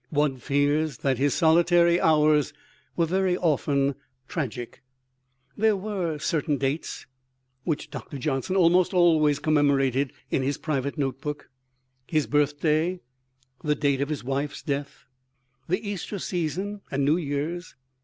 One 0.09 0.37
fears 0.37 0.97
that 1.05 1.19
his 1.19 1.35
solitary 1.35 2.01
hours 2.01 2.53
were 2.97 3.05
very 3.05 3.37
often 3.37 3.93
tragic. 4.27 4.81
There 5.55 5.75
were 5.77 6.17
certain 6.17 6.57
dates 6.57 7.05
which 7.65 7.91
Doctor 7.91 8.17
Johnson 8.17 8.55
almost 8.55 8.95
always 8.95 9.37
commemorated 9.37 10.11
in 10.31 10.41
his 10.41 10.57
private 10.57 10.97
notebook 10.97 11.51
his 12.07 12.25
birthday, 12.25 12.99
the 13.63 13.75
date 13.75 14.01
of 14.01 14.09
his 14.09 14.23
wife's 14.23 14.63
death, 14.63 15.05
the 15.67 15.87
Easter 15.87 16.17
season 16.17 16.81
and 16.89 17.05
New 17.05 17.17
Year's. 17.17 17.75